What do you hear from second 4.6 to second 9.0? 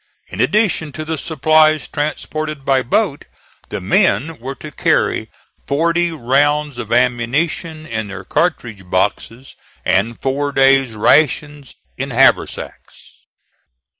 carry forty rounds of ammunition in their cartridge